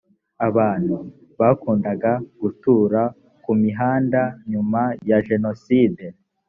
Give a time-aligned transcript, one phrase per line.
[0.47, 0.95] abantu
[1.39, 2.11] bakundaga
[2.41, 3.01] gutura
[3.43, 6.03] ku mihanda nyuma ya jenoside